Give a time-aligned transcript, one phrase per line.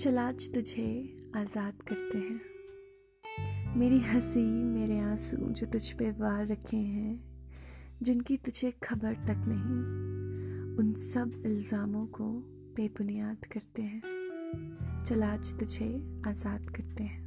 [0.00, 6.76] चल आज तुझे आज़ाद करते हैं। मेरी हँसी, मेरे आँसू जो तुझ पे वार रखे
[6.76, 7.24] हैं,
[8.02, 9.82] जिनकी तुझे खबर तक नहीं,
[10.78, 12.30] उन सब इल्ज़ामों को
[12.76, 17.22] बेबुनियाद करते हैं। चल आज तुझे आज़ाद करते हैं।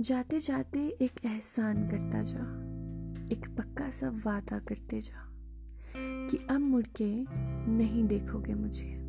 [0.00, 2.44] जाते जाते एक एहसान करता जा,
[3.32, 5.32] एक पक्का सा वादा करते जा,
[5.94, 7.24] कि अब मुड़ के
[7.72, 9.07] नहीं देखोगे मुझे।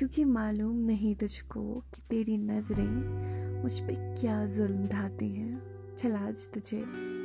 [0.00, 6.48] क्योंकि मालूम नहीं तुझको कि तेरी नज़रें मुझ पे क्या जुल्म ढाती हैं चल आज
[6.48, 6.78] तुझे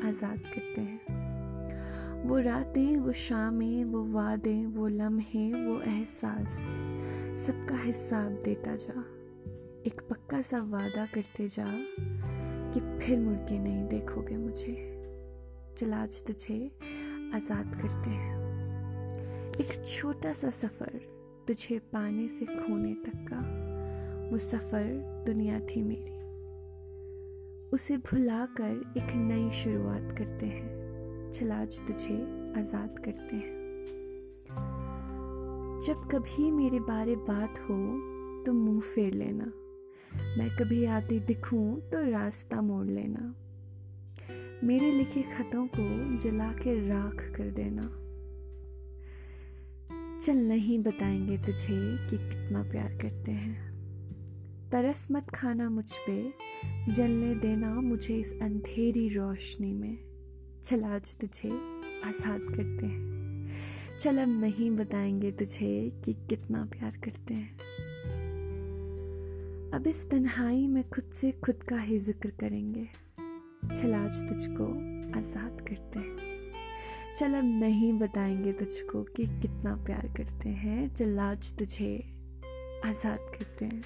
[0.07, 6.59] आज़ाद करते हैं। वो रातें, वो शामें, वो वादे, वो लम्हे, वो एहसास,
[7.45, 8.99] सबका हिसाब देता जा।
[9.88, 11.71] एक पक्का सा वादा करते जा
[12.73, 14.77] कि फिर मुड़ के नहीं देखोगे मुझे।
[15.78, 16.72] चल आज तुझे
[17.35, 18.38] आज़ाद करते हैं।
[19.59, 21.14] एक छोटा सा सफ़र
[21.47, 23.39] तुझे पाने से खोने तक का
[24.31, 24.83] वो सफ़र
[25.25, 26.13] दुनिया थी मेरी।
[27.69, 32.16] उसे भुला कर एक नई शुरुआत करते हैं छलाज तुझे
[32.59, 33.53] आज़ाद करते हैं।
[35.85, 37.77] जब कभी मेरे बारे बात हो
[38.45, 39.51] तो मुँह फेर लेना।
[40.38, 43.33] मैं कभी आती दिखूं तो रास्ता मोड़ लेना।
[44.63, 47.83] मेरे लिखे खतों को जला के राख कर देना।
[50.26, 53.73] चल नहीं बताएँगे तुझे कि कितना प्यार करते हैं।
[54.72, 56.34] तरस मत खाना मुझ पे,
[56.94, 59.98] जलने देना मुझे इस अंधेरी रोशनी में।
[60.64, 61.50] चल आज तुझे
[62.06, 63.52] आज़ाद करते हैं।
[64.00, 67.58] चल अब नहीं बताएँगे तुझे कि कितना प्यार करते हैं।
[69.72, 72.88] अब इस तन्हाई में खुद से खुद का ही ज़िक्र करेंगे।
[73.81, 74.66] चल आज तुझको
[75.20, 76.25] आज़ाद करते हैं।
[77.17, 81.97] चल, अब नहीं बताएँगे तुझको कि कितना प्यार करते हैं, चल आज तुझे
[82.85, 83.84] आज़ाद करते हैं।